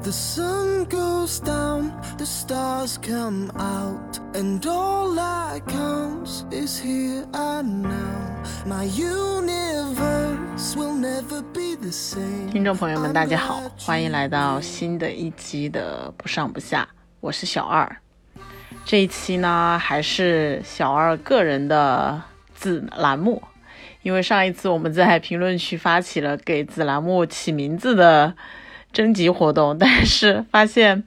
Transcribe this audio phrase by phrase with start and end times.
[0.00, 7.82] The sun goes down, the stars come out, and all that counts is here and
[7.82, 8.42] now.
[8.64, 12.48] My universe will never be the same.
[12.50, 16.88] 听众朋友们，大家好，欢迎来到新的一期的不上不下，
[17.20, 17.96] 我是小二。
[18.86, 22.22] 这一期呢，还是小二个人的
[22.54, 23.42] 子栏目，
[24.02, 28.34] 因为上一次我们在评论区发起了给子栏目起名字的。
[28.92, 31.04] 征集活动，但是发现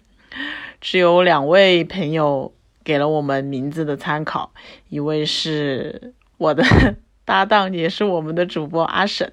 [0.79, 2.53] 只有两位朋友
[2.83, 4.51] 给了我们名字的参考，
[4.89, 6.63] 一位是我的
[7.25, 9.31] 搭档，也是我们的主播阿沈，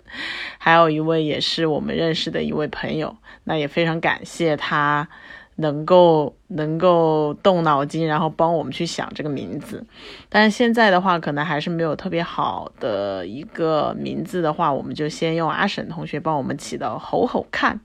[0.59, 5.09] 还有一位也是我们认识的一位朋友，那也非常感谢他。
[5.61, 9.85] 能够能够动脑筋，然后帮我们去想这个名字，
[10.29, 17.81] 但是现在的话，可能还是没有特别好的一个名字的话，我们就先用阿沈同学帮我们起的“吼吼看”，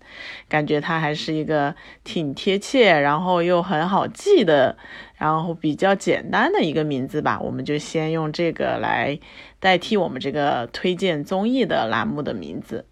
[0.47, 1.73] 感觉它还是一个
[2.03, 4.77] 挺贴切，然后又很好记的，
[5.17, 7.39] 然后比较简单的一个名字吧。
[7.41, 9.19] 我们就先用这个来
[9.59, 12.85] 代替我们这个推荐综艺的栏目的名字。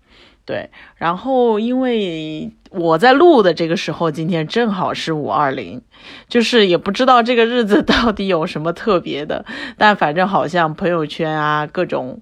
[0.51, 5.81] 对，然后因为我在录的这个时候，今天正好是五二零，
[6.27, 9.45] 就是也不知道这个日子到底有什么特别的，
[9.77, 12.19] 但反正好像朋友圈啊，各种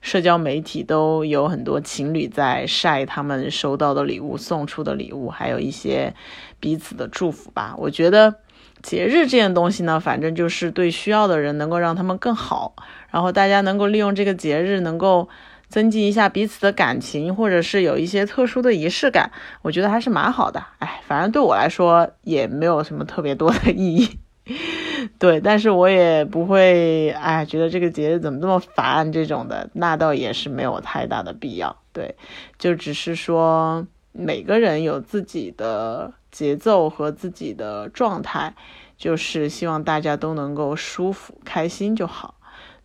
[0.00, 6.14] 社交媒体都有很多情侣在晒他们收到的礼物、送出的礼物，还有一些
[6.60, 7.74] 彼此的祝福吧。
[7.76, 8.36] 我觉得
[8.80, 12.76] 节日这件东西呢，反正就是对需要的人能够让他们更好，
[13.10, 15.28] 然后大家能够利用这个节日能够。
[15.72, 20.62] 增进一下彼此的感情，或者是有一些特殊的仪式感，我觉得还是蛮好的。
[20.80, 24.18] 哎，反正对我来说也没有什么特别多的意义。
[25.18, 31.74] 对，但是我也不会哎觉得这个节日怎么这么烦这种的，那倒也是没有太大的必要。
[31.94, 32.14] 对，
[32.58, 38.54] 就只是说每个人有自己的节奏和自己的状态，
[38.98, 42.34] 就是希望大家都能够舒服开心就好。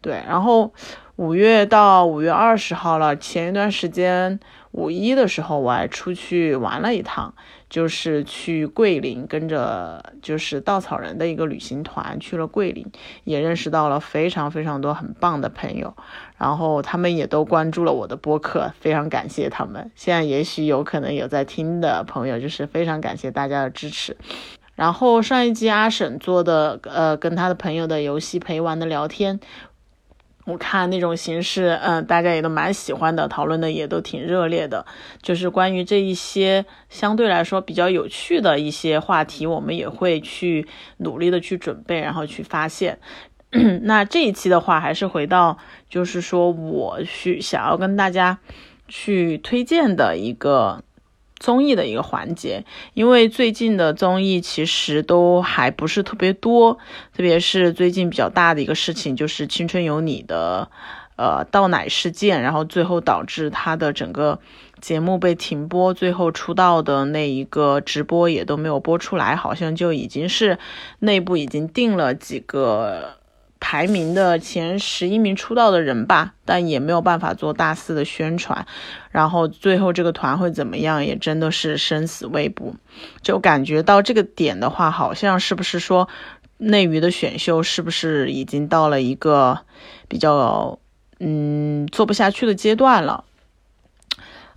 [0.07, 0.73] 对，然后。
[1.17, 7.33] 五月到五月二十号了，前一段时间五一的时候，我还出去玩了一趟，
[7.71, 12.85] 就是去桂林，跟着就是稻草人的一个旅行团去了桂林，
[13.23, 15.97] 也认识到了非常非常多很棒的朋友，
[16.37, 19.89] 然后他们也都关注了我的播客，非常感谢他们。
[19.95, 24.15] 现在也许有可能有在听的朋友，就是非常感谢大家的支持。
[24.75, 29.39] 然后上一集阿婶做的，呃，跟他的朋友的游戏陪玩的聊天。
[30.47, 34.85] 我看那种形式，嗯，大家也都蛮喜欢的，讨论的也都挺热烈的。
[35.21, 40.65] 就是关于这一些相对来说比较有趣的一些话题，我们也会去
[40.97, 42.97] 努力的去准备，然后去发现。
[43.83, 45.57] 那这一期的话，还是回到
[45.89, 48.39] 就是说我去想要跟大家
[48.87, 50.81] 去推荐的一个。
[51.39, 56.73] 综艺的一个环节，因为最近的综艺其实都还不是特别多，
[57.15, 60.69] 特别是最近比较大的一个事情就是《青春有你》的，
[61.15, 64.39] 呃，倒奶事件，然后最后导致他的整个
[64.81, 70.57] 节目被停播，最后出道的那一个直播也都没有播出来，好像就已经是
[70.99, 73.16] 内部已经定了几个。
[73.59, 78.65] 排名的前十一名出道的人吧，但也没有办法做大肆的宣传，
[79.11, 82.75] 然后最后这个团会怎么样，也真的是生死未卜。
[83.21, 86.07] 就感觉到这个点的话，好像是不是说
[86.57, 89.59] 内娱的选秀是不是已经到了一个
[90.07, 90.79] 比较
[91.19, 93.23] 嗯做不下去的阶段了？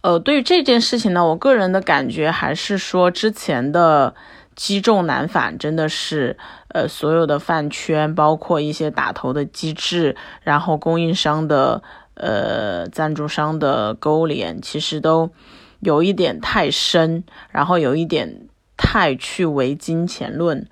[0.02, 4.14] 呃，对于这件事情呢，我个人的感觉还是说之前的。
[4.60, 6.36] 击中难返，真的是，
[6.68, 11.82] 呃，所有的饭圈，包括一些打头的机制，然后供应商的，
[12.12, 15.30] 呃，赞助商的勾连，其实都
[15.78, 20.68] 有一点太深，然后有一点太去为金钱论，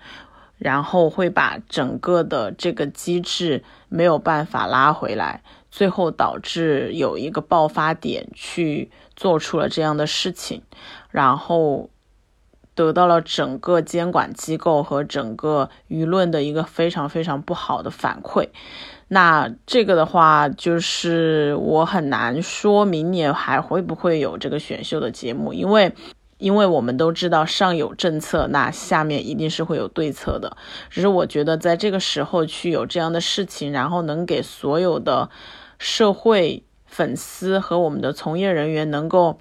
[0.58, 10.60] 然后会把整个的这个机制没有办法拉回来，最后导致有一个爆发点去做出了这样的事情，
[11.10, 11.88] 然后。
[12.86, 18.48] 得到了整个监管机构和整个舆论的一个非常非常不好的反馈，
[19.08, 25.92] 那这个的话，就是我很难说明年还会不会有这个选秀的节目，因为，
[26.38, 30.56] 因为我们都知道上有政策，那下面一定是会有对策的。
[30.88, 35.28] 只是我觉得在这个时候去有这样的事情，然后能给所有的
[35.78, 39.40] 社会粉丝和我们的从业人员能够。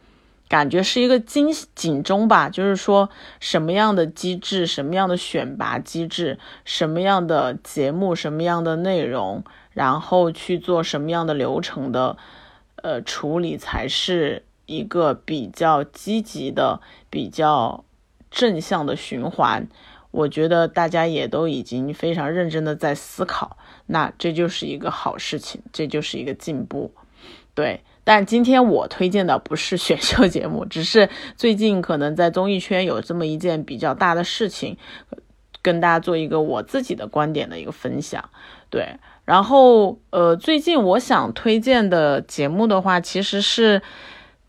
[0.50, 3.10] 感觉是一个警警钟吧，就是说
[3.40, 12.18] 什么样的机制、什么样的选拔机制、什么样的节目、什么样的内容，然后去做什么样的流程的，
[12.78, 16.80] 呃，处理才是一个比较积极的、
[17.10, 17.84] 比较
[18.32, 19.68] 正向的循环。
[20.12, 23.58] 我觉得大家也都已经非常认真的在思考，
[23.88, 26.94] 那这就是一个好事情，这就是一个进步。
[27.54, 34.78] 对，但今天我推荐的不是选秀节目，只是最近可能在综艺圈有这么一件比较大的事情，
[35.62, 38.24] 跟大家做一个我自己的观点的一个分享。
[38.70, 38.88] 对，
[39.26, 43.82] 然后呃，最近我想推荐的节目的话，其实是。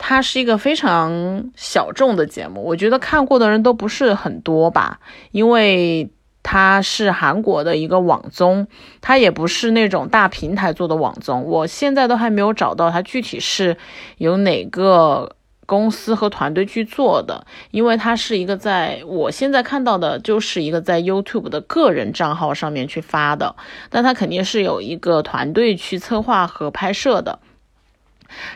[0.00, 5.00] 它是一个非常小众的节目，我觉得看过的人都不是很多吧，
[5.32, 6.08] 因为
[6.50, 8.67] 它是韩国的一个网综，
[9.03, 13.77] 它也不是那种大平台做的网综，我现在都还没有找到它具体是
[14.17, 15.37] 由哪个
[15.67, 23.55] 公司和团队去做的，因为它是一个在我现在看到的就是一个在 YouTube 的个人账号上面去发的，
[23.91, 27.41] 但它肯定是有一个团队去策划和拍摄的。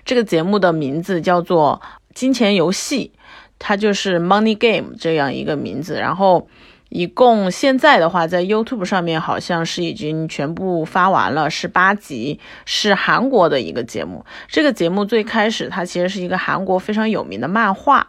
[0.07, 1.83] 这个节目的名字叫做
[2.15, 3.13] 《金钱游戏》，
[3.59, 5.99] 它就是 Money Game 这样一个名字。
[5.99, 6.49] 然后，
[6.95, 14.27] 一共现在的话，在 YouTube 上面好像是已经全部发完了，是八集，是韩国的一个节目。
[14.47, 18.09] 这个节目最开始它其实是一个韩国非常有名的漫画。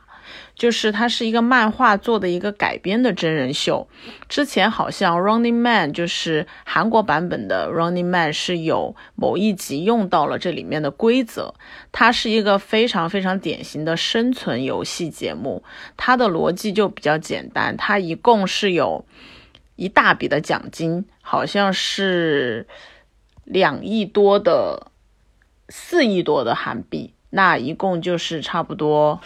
[0.56, 3.88] 就是它是一个漫画做的一个改编的真人秀，
[4.30, 11.56] 之前好像 Running Man 就是韩国版本的 Running Man 是有某一集用到了这里面的规则，
[11.92, 15.64] 它是一个非常非常典型的生存游戏节目，
[15.98, 19.06] 它的逻辑就比较简单，它一共是有
[19.76, 22.68] 一大笔的奖金，好像是
[23.44, 24.92] 两亿多的
[25.70, 29.20] 四亿多的韩币，那一共就是差不多。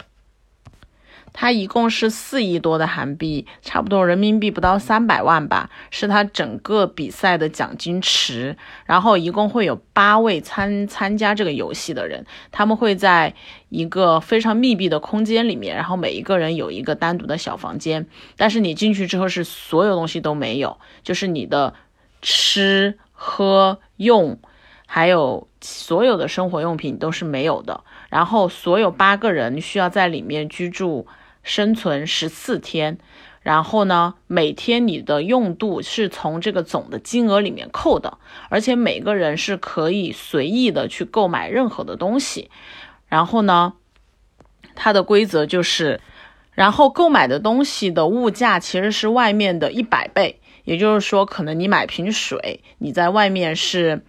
[1.32, 8.56] 它一共是四亿多的韩币，差不多人民币不到三百万吧，是它整个比赛的奖金池。
[8.86, 13.34] 然后一共会有八位参参加这个游戏的人，他们会在
[13.68, 18.06] 一个非常密闭的空间里面，然后每一个人有一个单独的小房间。
[18.36, 21.74] 但是你进去之后是所有东西都没有，就是你的
[22.22, 24.38] 吃喝用，
[24.86, 27.84] 还有所有的生活用品都是没有的。
[28.08, 31.06] 然后所有八个人需要在里面居住。
[31.48, 32.98] 生存十四天，
[33.40, 38.18] 然后呢，每天你的用度是从这个总的金额里面扣的，
[38.50, 42.50] 而且每个人是可以随意的去购买任何的东西。
[43.08, 43.72] 然后呢，
[44.74, 46.02] 它的规则就是，
[46.52, 54.02] 然后购买的东西的物价其实是外面的一百倍，也就是说，可能你买瓶水，你在外面是。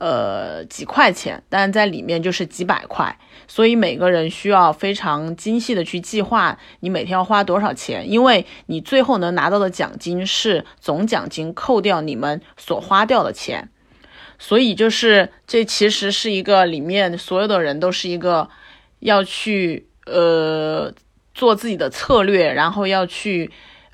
[0.00, 13.68] 呃，几块钱，但在里面就是几百块，所以每个人需要非常精细的去计划你每天要花多少钱，因为你最后能拿到的奖金是总奖金扣掉你们所花掉的钱，
[14.38, 18.48] 所以就是这其实是一个里面所有的人都是一个
[19.00, 20.90] 要去呃
[21.34, 23.50] 做自己的策略，然后要去。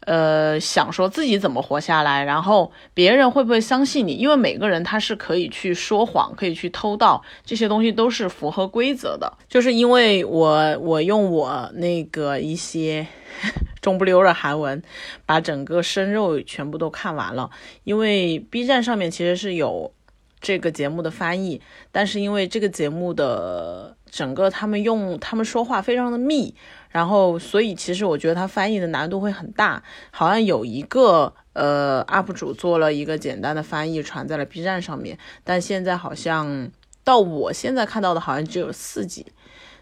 [0.06, 4.12] 呃，想说自己怎么活下来，然后别人会不会相信你？
[4.14, 9.36] 因为每个人他是可以去说谎，可以去偷盗，这些东西都是符合规则的。
[9.48, 13.04] 就是因为我我用我那个一些
[13.82, 14.80] 中不溜的韩文，
[15.26, 17.50] 把整个生肉全部都看完了。
[17.82, 19.92] 因为 B 站上面其实是有
[20.40, 21.60] 这个节目的翻译，
[21.90, 26.54] 但是因为这个节目的整个他们用他们说话非常的密。
[26.88, 29.82] 然后，所以其实我觉得他翻译的难度会很大。
[30.10, 35.18] 好像有一个呃 UP 主做了一个简单的翻译，传在了 B 站上面。
[35.44, 36.70] 但现在好像
[37.04, 39.26] 到我现在看到的，好像只有四集。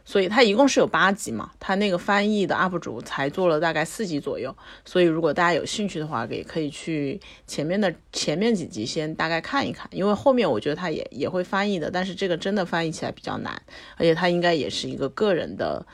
[0.05, 4.55] 所以它一共是有八集嘛，它那个翻译的 UP 主才做了大概四集左右。
[4.85, 13.61] 所以如果大家有兴趣的话，也可以去前面的前面几集先大概看一看，因为后面我觉得它也也会翻译的，但是这个真的翻译起来比较难，
[13.97, 15.87] 而且它应该也是一个个人的。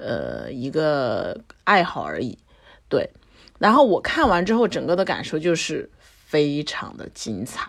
[0.00, 2.38] 呃，一个爱好而已，
[2.88, 3.10] 对。
[3.58, 5.90] 然后我看完之后，整个的感受就是
[6.24, 7.68] 非常的精彩，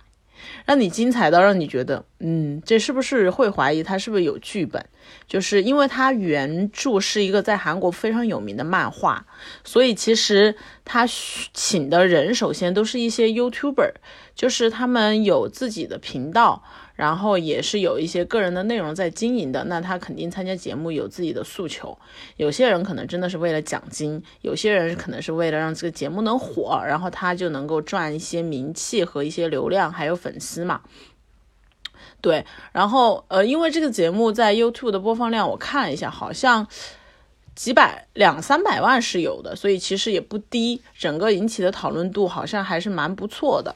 [0.66, 4.84] 让你精彩到让你觉得，嗯，这是不是会怀疑他是不是有剧本？
[5.28, 9.26] 就是因为他原著是一个在韩国非常有名的漫画，
[9.64, 10.56] 所以其实
[10.86, 11.08] 他
[11.54, 13.94] 请的人首先都是一些 YouTuber，
[14.36, 16.64] 就是他们有自己的频道。
[17.00, 21.98] 然后也是有一些个人的内容在经营的，那他肯定参加节目有自己的诉求。
[22.36, 30.82] 有些人可能真的是为了奖金，有些人可能是为了让这个节目能火，然后他就能够赚一些名气和一些流量，还有粉丝嘛。
[32.20, 36.68] 对，然后呃，因为这个节目在 YouTube 的播放量我看了一下，好像
[37.56, 43.74] 几百两三百万是有的，所以其实也不低，整个引起的讨论度好像还是蛮不错的。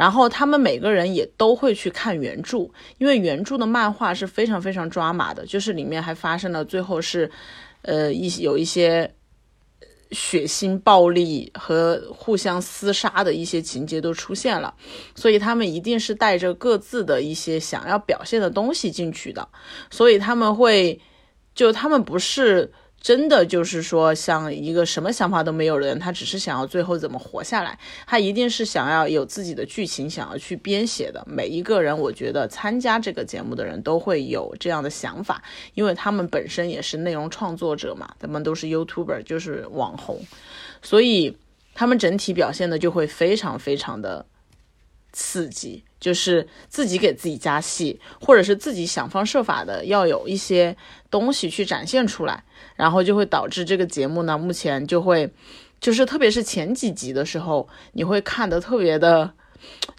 [0.00, 7.30] 然后他们每个人也都会去看原著，因为原著的漫画是非常非常抓马的，就是里面还发生了最后是，
[7.82, 9.12] 呃一有一些
[10.10, 14.74] 血腥、暴力和互相厮杀的一些情节都出现了，
[15.14, 19.46] 所以他们一定是带着各自的一些想要表现的东西进去的，
[19.90, 20.98] 所以他们会，
[21.54, 22.72] 就他们不是。
[23.00, 31.24] 真的就是说，像一个什么想法都没有的人，他只是想要最后怎么活下来，他一定是想要有自己的剧情，想要去编写的。
[31.26, 35.42] 每一个人，我觉得参加这个节目的人都会有这样的想法，
[35.72, 40.20] 因为他们本身也是内容创作者嘛，他们都是 YouTuber，就是网红，
[40.82, 41.34] 所以
[41.74, 44.26] 他们整体表现的就会非常非常的
[45.12, 45.84] 刺激。
[46.00, 50.74] 就是自己给自己加戏，或者是自己想方设法的要有一些
[51.10, 52.42] 东西去展现出来，
[52.74, 55.30] 然后就会导致这个节目呢，目前就会，
[55.80, 59.32] 就是特别是前几集的时候，你会看得特别的，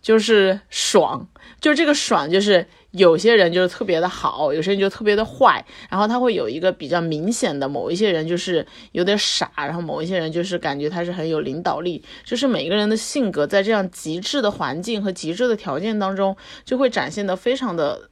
[0.02, 1.28] 就是爽，
[1.60, 2.68] 就这个爽就是。
[2.92, 18.10] 有些人就是特别的好，有些人就特别的坏，然后他会有一个比较明显的某一些人就是有点傻，然后某一些人就是感觉他是很有领导力，就是每个人的性格在这样极致的环境和极致的条件当中，就会展现的非常的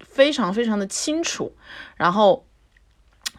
[0.00, 1.54] 非常非常的清楚，
[1.96, 2.44] 然后。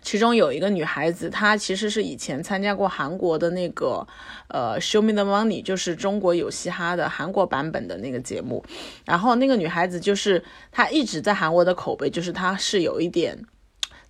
[0.07, 4.07] 其中有一个女孩子，她其实是以前参加过韩国的那个，
[4.47, 8.63] 呃，Show Me the Money，就是中国有嘻哈的韩国版本的那个节目。
[9.03, 13.37] 然后那个女孩子就是她一直在韩国的口碑，就是她是有一点。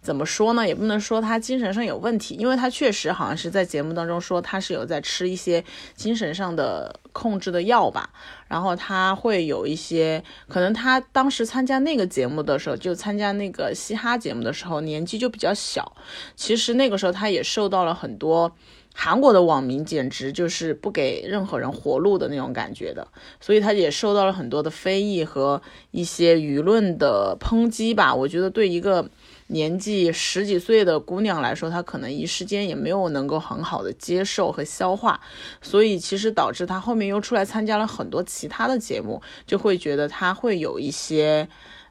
[0.01, 0.65] 怎么说呢？
[0.65, 5.61] 也不能说他精神上有问题，因为他确实好像是在节目当中说他是有在吃一些
[5.95, 8.09] 精神上的控制的药吧。
[8.47, 15.91] 然后他会有一些可能，他当时参加那个节目的时候，就参加那个嘻哈节目的时候，年纪就比较小。
[16.37, 18.55] 其实那个时候他也受到了很多
[18.93, 23.05] 韩国的网民简直就是不给任何人活路的那种感觉的，
[23.41, 25.61] 所以他也受到了很多的非议和
[25.91, 28.15] 一些舆论的抨击吧。
[28.15, 29.09] 我觉得对一个。
[29.47, 35.19] 年纪十几岁的姑娘来说，她可能一时间也没有能够很好的接受和消化，
[35.61, 41.47] 所以其实导致她后面又出来参加了很多其他的节目，就会觉得她会有一些，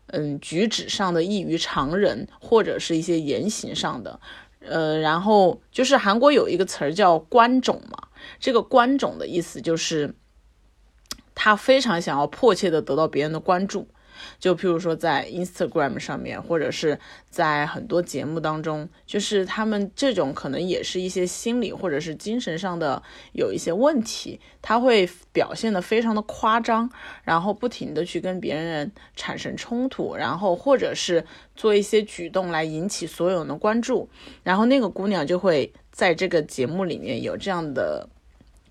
[0.09, 4.21] 嗯，举止上的异于常人，或者是一些言行上的，
[4.61, 8.09] 呃，然后就是韩国有一个词儿叫“观种”嘛，
[8.39, 10.15] 这个“观种”的意思就是，
[11.35, 13.89] 他非常想要迫切的得到别人的关注。
[14.39, 16.99] 就譬如说，在 Instagram 上面，或者是
[17.31, 26.91] 在很多节目当中，就是他们这种可能也是一些心理或者是精神上的有一些问题，他会表现的非常的夸张，
[27.25, 34.09] 然后不停的去跟别人产生冲突，然后或者是做一些举动来引起所有人的关注，
[34.43, 38.09] 然后那个姑娘就会在这个节目里面有这样的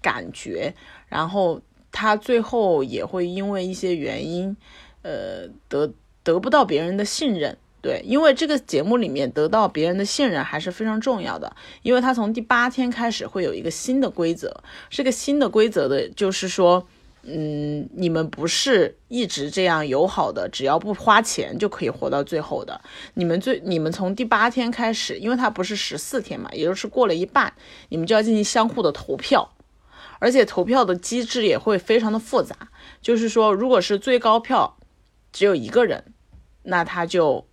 [0.01, 0.73] 感觉，
[1.07, 1.61] 然后
[1.91, 4.55] 她最后也会因为一些原因。
[5.05, 5.93] 呃，得
[6.23, 16.87] 得不到别人的信任，对，因为这个节目里面得到别人的信任还是非常重要的，因为他从第八天开始会有一个新的规则，这个新的规则的就是说，
[17.21, 22.81] 嗯，你们不是一直这样友好的，只要不花钱就可以活到最后的，
[23.13, 27.53] 你们最，你们从第八天开始，因为它不是十四天嘛，也就是过了一半，
[27.89, 29.53] 你们就要进行相互的投票，
[30.17, 32.55] 而且投票的机制也会非常的复杂，
[33.03, 34.75] 就是说，如果是最高票。
[35.35, 36.01] 只有一个人，
[36.63, 37.45] 那他就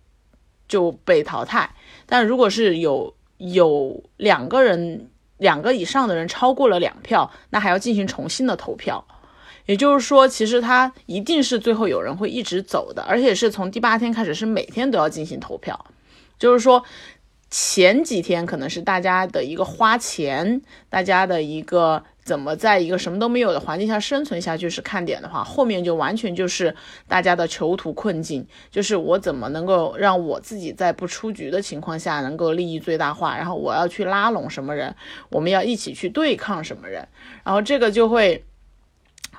[0.69, 1.75] 就被淘汰。
[2.05, 9.05] 但如果是有有两个人，两个以上的人超过了两票，那还要进行重新的投票。
[9.65, 15.85] 也就是说，其实他一定是最后有人会一直走的，而且是从第八天开始，是每天都要进行投票。
[16.39, 16.81] 就是说，
[17.49, 22.01] 前几天可能是大家的一个花钱，大家的一个。
[22.23, 26.73] 怎么在一个什么都没有的环境下生存下去是看点的话，后面就完全就是
[27.07, 34.95] 大家的囚徒困境，就是我怎么能够让我自己在不出局的情况下能够利益最大化，然后我要去拉拢什么人，
[35.29, 37.07] 我们要一起去对抗什么人，
[37.43, 38.45] 然后这个就会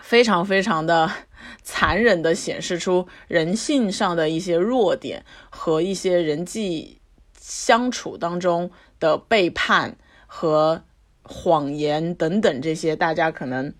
[0.00, 1.11] 非常非常的
[1.64, 7.00] 残忍的显示出人性上的一些弱点和一些人际
[7.41, 10.85] 相处当中的背叛和。
[11.25, 13.75] 谎言等等这些，大家可能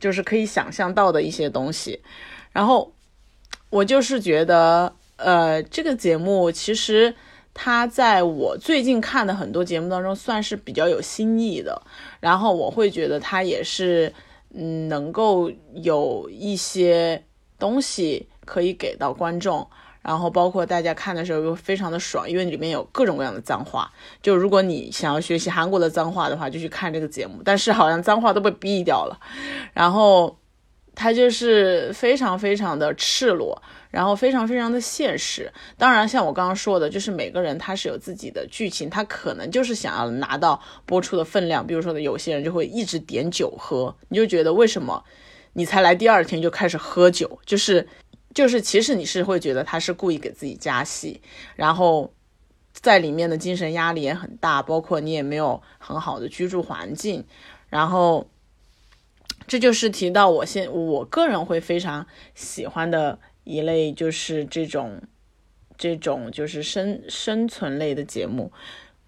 [0.00, 2.00] 就是可以想象到的一些东西。
[2.52, 2.94] 然后
[3.70, 7.14] 我就是觉得，呃，这个节目其实
[7.52, 11.82] 它在我最近看的很多节目当中算是比较有新意的。
[12.20, 14.12] 然后我会觉得它也是，
[14.54, 17.24] 嗯，能够有一些
[17.58, 19.68] 东西可以给到观众。
[20.04, 23.90] 然后包括大家看的时候又非常的爽，因为里面有各种各样的脏话。
[24.22, 27.40] 就如果你想要学习韩国的脏话的话，就去看这个节目。
[27.44, 29.18] 但是好像脏话都被毙掉了。
[29.72, 30.38] 然后
[30.94, 35.52] 它就是非常非常的赤裸，然后非常非常的现实。
[35.76, 41.66] 当然，像我刚刚说的，就是每个人他是有自己的剧情，他可能就是想要拿到播出的分量。
[41.66, 45.02] 比如说，有些人就会一直点酒喝，你就觉得为什么
[45.54, 47.38] 你才来第二天就开始喝酒？
[47.44, 47.88] 就是
[48.34, 51.22] 就是，其实你是会觉得他是故意给自己加戏，
[51.56, 52.12] 然后
[52.72, 57.24] 在里面的精神压力也很大，包括你也没有很好的居住环境，
[57.70, 58.28] 然后。
[59.46, 65.02] 这就是提到我现我个人会非常喜欢的一类，就是这种
[65.76, 68.50] 这种就是生生存类的节目，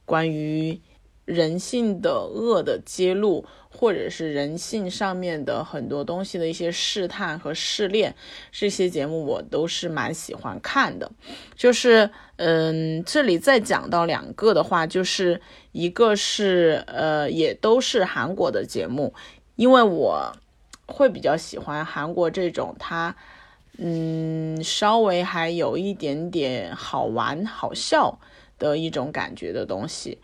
[0.05, 0.79] 关于
[1.25, 8.15] 人性的恶的揭露，或者是人性上面的很多东西的一些试探和试炼，
[8.51, 11.11] 这些节目我都是蛮喜欢看的。
[11.55, 15.41] 就是嗯，这里再讲到两个的话，就是
[15.73, 19.13] 一个是呃，也都是韩国的节目。
[19.57, 20.33] 因为我
[20.87, 23.15] 会比较喜欢韩国这种，它
[23.79, 28.19] 嗯稍微还有一点点好玩好笑
[28.59, 30.19] 的一种感觉的东西。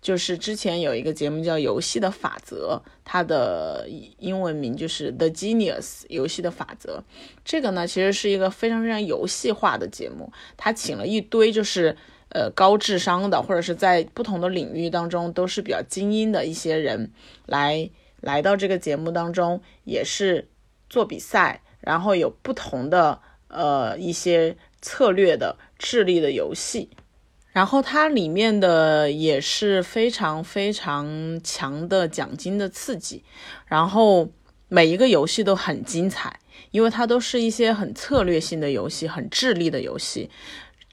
[0.00, 3.88] 就是之前有一个节目叫《游戏的法则》，它的
[4.18, 7.02] 英文名就是《The Genius》游戏的法则。
[7.44, 10.32] 这个呢，其实是一个非常非常游戏化的节目。
[10.56, 11.96] 他请了一堆就是
[12.30, 17.10] 呃高智商的，或者是在不同的领域当中都是比较精英的一些人
[17.46, 17.90] 来。
[18.20, 20.48] 来到这个节目当中也是
[20.90, 26.90] 做比赛，然后有不同的呃一些策略的智力的游戏，
[27.58, 33.24] 然后它里面的也是非常非常强的奖金的刺激，
[33.66, 34.30] 然后
[34.68, 36.38] 每一个游戏都很精彩，
[36.70, 40.30] 因为它都是一些很策略性的游戏，很智力的游戏。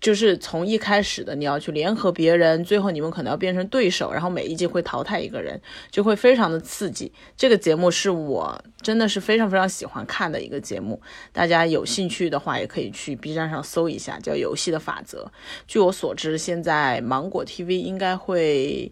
[0.01, 5.59] 就是从一开始的你要去联合别人，最后你们可能要变成对手，然后每一季会淘汰一个人，
[5.89, 7.11] 就会非常的刺激。
[7.35, 15.23] 这个节目是我真的是非常非常喜欢看的一个节目，大家有兴趣的话也可以去 B 站上搜一下，叫《游戏的法则》。
[15.67, 18.91] 据我所知，现在芒果 TV 应该会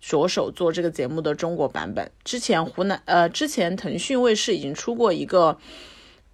[0.00, 2.10] 着手做这个节目的中国版本。
[2.22, 5.58] 之前湖南呃，之前腾讯卫视已经出过一个。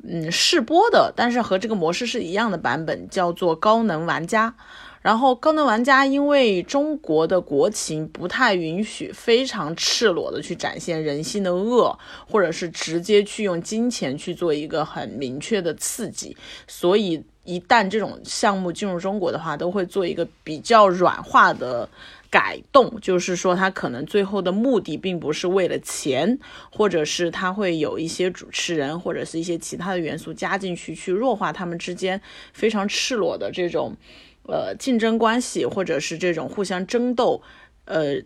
[0.02, 4.54] 嗯，试播的，但是和这个模式是一样的版本，叫做高能玩家。
[5.02, 16.36] 然后高能玩家因为中国的国情不太允许非常赤裸的去展现人性的恶，或者是直接去用金钱去做一个很明确的刺激，
[16.68, 21.88] 所以一旦这种项目进入中国的话，都会做一个比较软化的。
[22.33, 26.38] 改动就是说，他可能最后的目的并不是为了钱，
[26.70, 32.22] 或者是他会有一些主持人或者是一些其他的元素加进去，去弱化他们之间
[32.53, 33.96] 非常赤裸的这种
[34.44, 37.42] 呃竞争关系，或者是这种互相争斗，
[37.87, 38.22] 呃，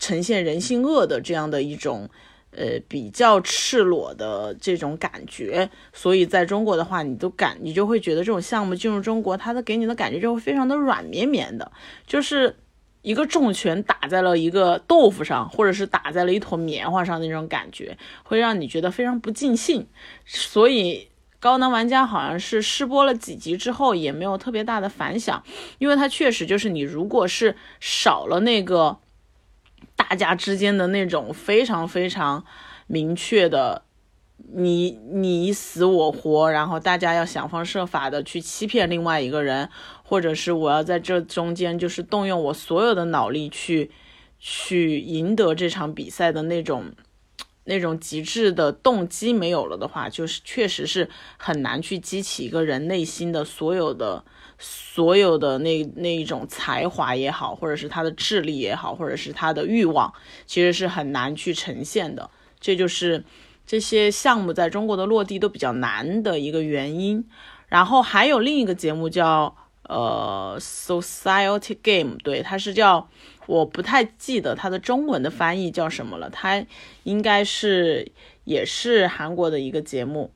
[0.00, 2.10] 呈现人性恶的这样的一种
[2.56, 5.70] 呃比较赤裸的这种感觉。
[5.92, 11.70] 所以在中国的话，你都感你就会觉得这种项目进入中国，它的给你的感觉就会非常的软绵绵的，
[12.06, 12.56] 就是。
[13.02, 19.86] 一个重拳打在了一个豆腐上，或者是打在了一坨棉花上，那种感觉会让你觉得非常不尽兴。
[20.24, 21.06] 所以
[21.38, 25.40] 高能玩家好像是试播了几集之后，也没有特别大的反响，
[25.78, 28.98] 因为它确实就是你如果是少了那个
[29.96, 32.44] 大家之间的那种非常非常
[32.86, 33.82] 明确的。
[34.52, 39.68] 你你死我活，然后大家要想方设法的去欺骗另外一个人，
[40.04, 43.90] 或者是我要在这中间就是动用我所有的脑力去
[44.38, 46.92] 去赢得这场比赛的那种
[47.64, 54.22] 那种极致的动机没有了的话，就是确实是很难去激起一个人内心的所有的
[54.58, 60.12] 所有的那那一种才华也好，或者是他的智力也好，或者是他的欲望，
[60.46, 62.30] 其实是很难去呈现的。
[62.60, 63.24] 这就是。
[63.68, 67.28] 这些项目在中国的落地都比较难的一个原因，
[67.66, 69.56] 然后还有另一个节目叫
[69.88, 73.08] 呃 Society Game，对，它是叫
[73.46, 76.64] 我不太记得它的中文的翻译叫什么了，它
[77.02, 78.12] 应该是
[78.44, 80.30] 也是韩国的一个节目，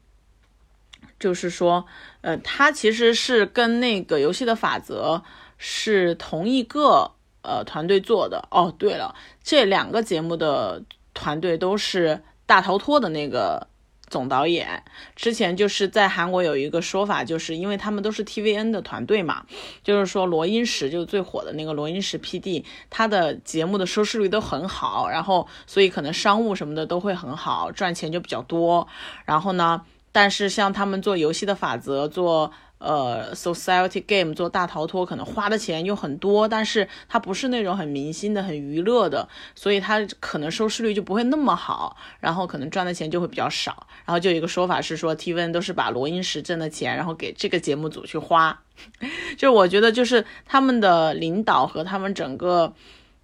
[1.21, 1.87] 就是说，
[2.23, 5.23] 呃，它其实是跟那个游戏的法则
[5.59, 8.49] 是同一个呃团队做的。
[8.51, 10.83] 哦，对了，这两个节目的
[11.15, 12.25] 团队都是。
[12.51, 13.69] 大逃脱的那个
[14.09, 14.83] 总导演
[15.15, 19.47] 之前就是在韩国有一个说法，就是因为他们都是 TVN 的团队嘛，
[19.85, 28.89] 就是说罗英石就最火的那个罗英石 PD，他的节目的收视率都很好，然后所以可能商务什么的都会很好，赚钱就比较多。
[29.25, 43.87] 然后呢，但是像他们做游戏的法则，做呃，Society Game 做大逃脱可能花的钱又很多，但是它不是那种很明星的、很娱乐的，所以它可能收视率就不会那么好，然后可能赚的钱就会比较少。
[44.07, 48.63] 然后就有一个说法是说，TVN 都是把罗英石挣的钱，然后给这个节目组去花。
[49.37, 52.73] 就我觉得，就是他们的领导和他们整个，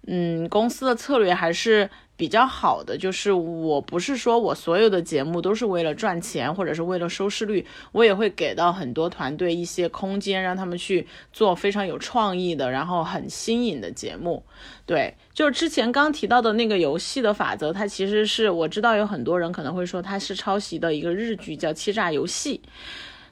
[0.07, 1.89] 嗯，公司的策略还是。
[2.17, 14.43] 比较好的就是，我不是说我所有的节目都是为了赚钱或者是为了收视率，我也会给到很多团队一些空间，让他们去做非常有创意的，然后很新颖的节目。
[14.87, 22.61] 对，就是之前刚提到的那个游戏的法则，它其实是我知道有很多人可能会说它是抄袭的一个日剧叫《欺诈游戏》，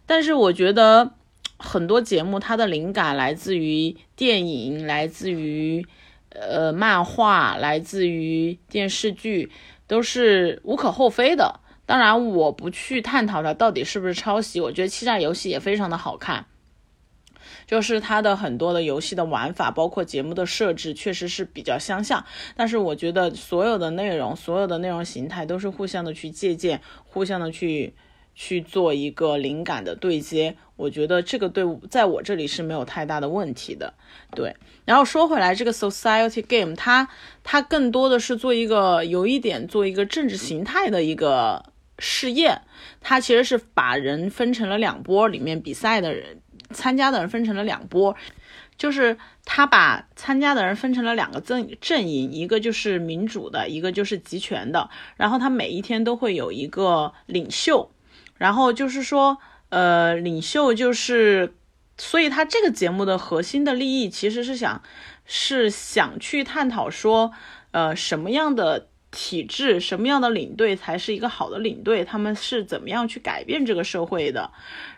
[0.06, 1.14] 但是我觉得
[1.58, 5.84] 很多节目它的灵感来自于电影，来自于。
[6.40, 9.52] 呃，漫画来自于电视剧，
[9.88, 11.60] 都是无可厚非的。
[11.86, 14.60] 当然，我不去探讨它到底是不是抄袭。
[14.60, 16.46] 我觉得欺诈游戏也非常的好看，
[17.66, 22.26] 就是它的很多的游戏的玩法，包括节目的设置，确实是比较相像。
[22.56, 27.94] 但是，我觉得所有的内容，所有的内容形态都是互相的去借鉴，互相的去。
[28.36, 33.94] 去做一个灵感的对接，我觉得这个对在我这里是没有太大的问题的。
[34.32, 37.08] 对，然后说回来，这个 Society Game 它
[37.44, 41.64] 它更多的是做一个有一点做一个政治形态的一个
[41.98, 42.62] 试验，
[43.00, 48.16] 它其实是把人分成了两波，里面比赛的人参加的人分成了两波，
[48.78, 57.90] 就是他把参加的人分成了两个阵阵营，一个就是民主的，一个就是集权的，然后他每一天都会有一个领袖。
[58.38, 59.38] 然后就是说，
[59.70, 61.56] 呃，领袖就是，
[61.98, 64.82] 所以他这个节目的核心的利益其实是想，
[65.26, 67.32] 是想去探讨说，
[67.72, 74.52] 呃，什么样的体制，什么样的领队才是一个好的领队，他们是怎么样去改变这个社会的，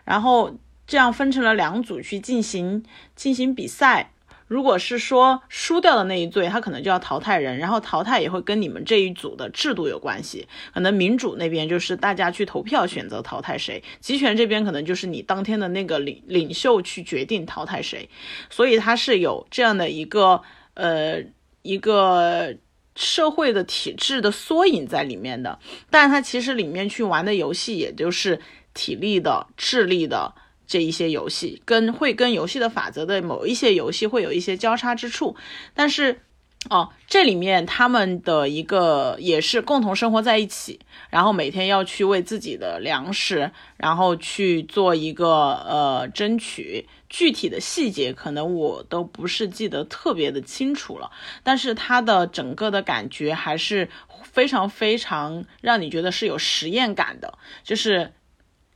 [0.04, 4.12] 然后这样分成了两组去进行进行比赛。
[4.48, 10.48] 如果是说输掉的那一队，他可能就要淘汰人，然后淘汰也会跟你们这一组的制度有关系。
[10.72, 18.08] 可能民主那边就是大家去投票选择淘汰谁，集权这边可能就是你当天的那个领领袖去决定淘汰谁。
[18.48, 20.40] 所以它是有这样的一个
[20.74, 21.22] 呃
[21.60, 22.56] 一个
[22.96, 25.58] 社会的体制的缩影在里面的，
[25.90, 28.40] 但是它其实里面去玩的游戏也就是
[28.72, 30.34] 体力的、智力的。
[30.68, 35.34] 这一些游戏跟会跟游戏的法则的某一些游戏会有一些交叉之处，
[35.74, 36.20] 但是
[36.68, 46.86] 哦，这里面他们的一个也是共同生活在一起，然后每天要去为自己的粮食，然后去做一个呃争取。
[47.08, 51.10] 具体的细节可能我都不是记得特别的清楚了，
[51.42, 53.88] 但是它的整个的感觉还是
[54.24, 58.12] 非常非常让你觉得是有实验感的，就是。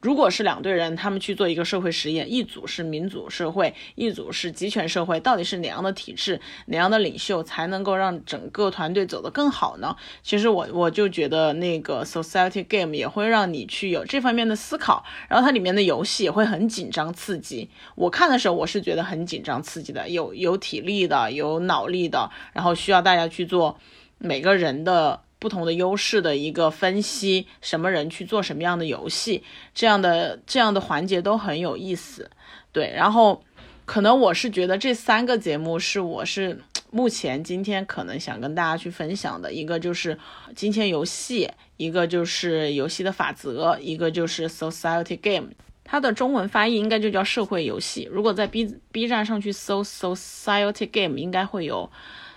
[0.02, 9.94] 如果是两队人，他们去做一个社会实验，一组是民主社会，一组是集权社会，到底是哪样的体制、哪样的领袖才能够让整个团队走得更好呢？
[10.24, 17.70] 其实我我就觉得那个 Society Game 也会让你去有这方面的思考，然后它里面的游戏也会很紧张刺激。
[17.94, 23.78] 我看的时候，我是觉得很紧张刺激的，有有体力的，有脑力的，然后需要大家去做
[24.18, 25.20] 每个人的。
[25.42, 29.42] 不同的优势的一个分析，什么人去做什么样的游戏，
[29.74, 32.30] 这样的这样的环节都很有意思。
[32.70, 33.42] 对，然后
[33.84, 40.16] 可能我是觉得这三个节目是我是目前今天可能想跟大家去分享的一个就是
[40.54, 45.48] 金钱游戏，一个就是游戏的法则，一个就是 Society Game，
[45.82, 48.08] 它的中文翻译应该就叫社会游戏。
[48.12, 51.90] 如果在 B B 站上去搜 Society Game，应该会有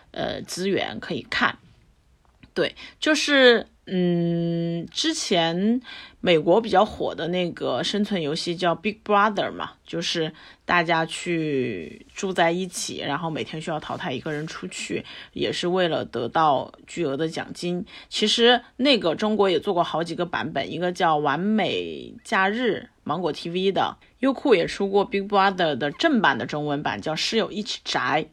[0.10, 1.60] 呃资源可以看。
[2.56, 5.82] 对，就是，嗯，之前
[6.22, 10.32] 美国比较火的那个生存游戏叫 Big Brother 嘛，就是
[10.64, 17.86] 大家去住在一起，然后每天需要淘汰一个人出去，也是为了得到巨额的奖金。
[18.08, 28.30] 其实那个中国也做过好几个版本，一个叫完美假日，芒果 TV 的，优酷也出过 Big Brother 的正版的中文版，叫室友一起宅。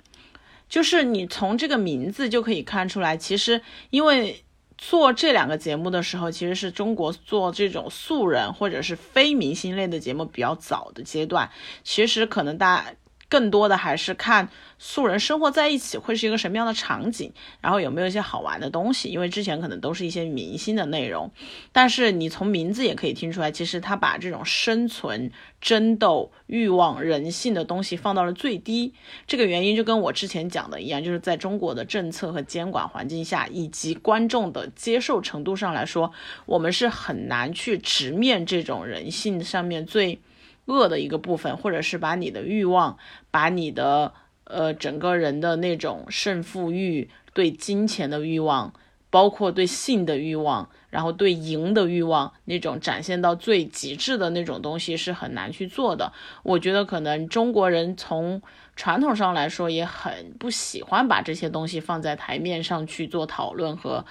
[0.73, 4.43] 就是你从这个名字就可以看出来，其实因为
[4.79, 11.51] 做这两个节目的时候，其实是中国做这种素人或者是非明星类的节目比较早的阶段，
[11.85, 12.87] 其实可能大。
[13.33, 19.09] 更多的还是看素人生活在一起会是一个什么样的场景，然后有没有一些好玩的东西。
[19.09, 21.31] 因为之前可能都是一些明星的内容，
[21.73, 25.31] 但是你从名字也可以听出来，其实他把这种生存、
[25.63, 28.93] 争斗、欲望、人性的东西放到了最低。
[29.27, 36.13] 这个原因就跟我之前讲的一样，就是在中国的政策和监管环境下，以及观众的接受程度上来说，
[36.45, 40.21] 我们是很难去直面这种人性上面最。
[40.67, 42.97] 恶的一个部分，或者是把你的欲望，
[43.31, 44.13] 把你的
[44.45, 48.73] 呃整个人的那种胜负欲、对金钱的欲望，
[49.11, 56.13] 包括对性的欲望，然后对赢的欲望，那种展现到最极致的那种东西是很难去做的。
[56.43, 58.41] 我觉得可能中国人从
[58.77, 64.05] 传统上来说也很不喜欢把这些东西放在台面上去做讨论和。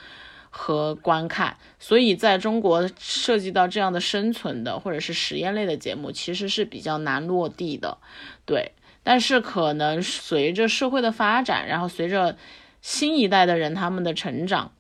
[0.51, 7.97] 和观看，所以在中国涉及到这样的生存的或者是实验类的节目，其实是比较难落地的，
[8.45, 8.73] 对。
[9.01, 12.37] 但是可能随着社会的发展，然后随着
[12.81, 14.73] 新一代的人他们的成长，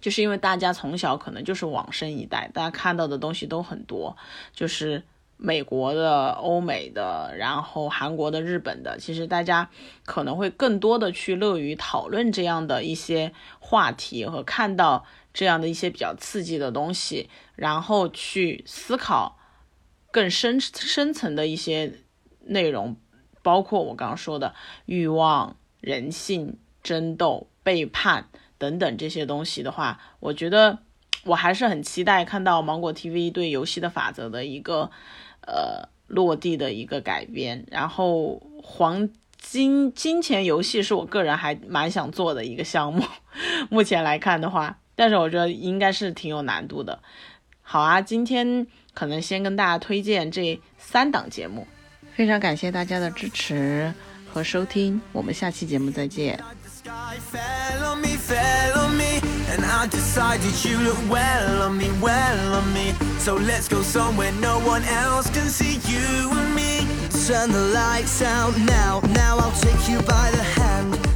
[0.00, 4.16] 就是因为大家从小可能就是往生一代，大家看到的东西都很多，
[4.52, 5.04] 就是。
[5.42, 9.70] 美国的、欧美的，然后韩国的、日本的，其实大家
[10.04, 19.38] 可能会更多的去乐于讨论这样的一些话题和看到这样的一些比较刺激的东西，然后去思考
[20.10, 21.94] 更深深层的一些
[22.40, 22.96] 内容，
[23.40, 30.80] 包括我刚刚说的欲望、人性、争斗、背叛等等这些东西的话，我觉得
[31.24, 34.90] 我还是很期待看到芒果 TV 对游戏的法则的一个。
[35.46, 43.02] 呃，落地的一个改编，然后黄金金钱游戏是我个人还蛮想做的一个项目，
[43.70, 47.00] 目前来看的话，但是我觉得应该是挺有难度的。
[47.62, 51.66] 好啊，今天可能先跟大家推荐这三档节目，
[52.14, 53.94] 非常感谢大家的支持
[54.32, 56.38] 和收听，我们下期节目再见。
[59.80, 62.92] I decided you look well on me, well on me.
[63.18, 66.80] So let's go somewhere no one else can see you and me.
[67.26, 71.09] Turn the lights out now, now I'll take you by the hand